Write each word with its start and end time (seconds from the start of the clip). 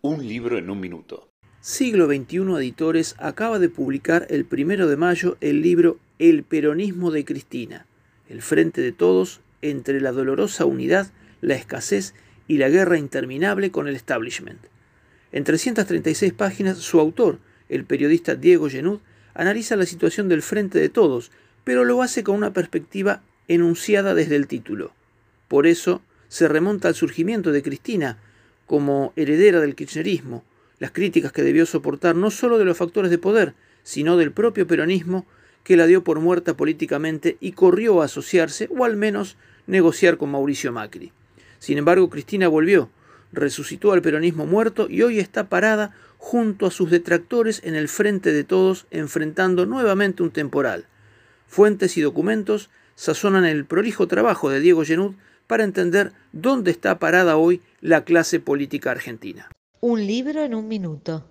Un 0.00 0.28
libro 0.28 0.58
en 0.58 0.70
un 0.70 0.78
minuto. 0.78 1.28
Siglo 1.60 2.06
XXI 2.06 2.38
Editores 2.56 3.16
acaba 3.18 3.58
de 3.58 3.68
publicar 3.68 4.28
el 4.30 4.44
primero 4.44 4.86
de 4.86 4.96
mayo 4.96 5.36
el 5.40 5.60
libro 5.60 5.98
El 6.20 6.44
peronismo 6.44 7.10
de 7.10 7.24
Cristina, 7.24 7.84
el 8.28 8.40
frente 8.40 8.80
de 8.80 8.92
todos 8.92 9.40
entre 9.60 10.00
la 10.00 10.12
dolorosa 10.12 10.66
unidad, 10.66 11.10
la 11.40 11.56
escasez 11.56 12.14
y 12.46 12.58
la 12.58 12.68
guerra 12.68 12.96
interminable 12.96 13.72
con 13.72 13.88
el 13.88 13.96
establishment. 13.96 14.60
En 15.32 15.42
336 15.42 16.32
páginas, 16.32 16.78
su 16.78 17.00
autor, 17.00 17.40
el 17.68 17.84
periodista 17.84 18.36
Diego 18.36 18.70
Genud, 18.70 19.00
analiza 19.34 19.74
la 19.74 19.84
situación 19.84 20.28
del 20.28 20.42
frente 20.42 20.78
de 20.78 20.90
todos, 20.90 21.32
pero 21.64 21.82
lo 21.82 22.02
hace 22.02 22.22
con 22.22 22.36
una 22.36 22.52
perspectiva 22.52 23.24
enunciada 23.48 24.14
desde 24.14 24.36
el 24.36 24.46
título. 24.46 24.92
Por 25.48 25.66
eso 25.66 26.02
se 26.28 26.46
remonta 26.46 26.86
al 26.86 26.94
surgimiento 26.94 27.50
de 27.50 27.64
Cristina, 27.64 28.18
como 28.68 29.12
heredera 29.16 29.60
del 29.60 29.74
kirchnerismo, 29.74 30.44
las 30.78 30.92
críticas 30.92 31.32
que 31.32 31.42
debió 31.42 31.66
soportar 31.66 32.14
no 32.14 32.30
solo 32.30 32.58
de 32.58 32.64
los 32.64 32.76
factores 32.76 33.10
de 33.10 33.18
poder, 33.18 33.54
sino 33.82 34.16
del 34.16 34.30
propio 34.30 34.66
peronismo 34.66 35.26
que 35.64 35.76
la 35.76 35.86
dio 35.86 36.04
por 36.04 36.20
muerta 36.20 36.56
políticamente 36.56 37.36
y 37.40 37.52
corrió 37.52 38.00
a 38.00 38.04
asociarse 38.04 38.68
o 38.70 38.84
al 38.84 38.96
menos 38.96 39.36
negociar 39.66 40.18
con 40.18 40.30
Mauricio 40.30 40.70
Macri. 40.70 41.12
Sin 41.58 41.78
embargo, 41.78 42.10
Cristina 42.10 42.46
volvió, 42.46 42.90
resucitó 43.32 43.92
al 43.92 44.02
peronismo 44.02 44.46
muerto 44.46 44.86
y 44.88 45.02
hoy 45.02 45.18
está 45.18 45.48
parada 45.48 45.94
junto 46.18 46.66
a 46.66 46.70
sus 46.70 46.90
detractores 46.90 47.62
en 47.64 47.74
el 47.74 47.88
frente 47.88 48.32
de 48.32 48.44
todos, 48.44 48.86
enfrentando 48.90 49.66
nuevamente 49.66 50.22
un 50.22 50.30
temporal. 50.30 50.86
Fuentes 51.46 51.96
y 51.96 52.02
documentos 52.02 52.70
sazonan 52.96 53.46
el 53.46 53.64
prolijo 53.64 54.06
trabajo 54.08 54.50
de 54.50 54.60
Diego 54.60 54.84
Genud 54.84 55.14
para 55.48 55.64
entender 55.64 56.12
dónde 56.32 56.70
está 56.70 57.00
parada 57.00 57.36
hoy 57.36 57.60
la 57.80 58.04
clase 58.04 58.38
política 58.38 58.92
argentina. 58.92 59.50
Un 59.80 60.06
libro 60.06 60.44
en 60.44 60.54
un 60.54 60.68
minuto. 60.68 61.24